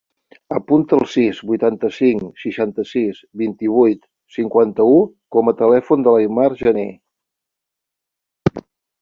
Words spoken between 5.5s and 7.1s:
a telèfon de l'Aimar Janer.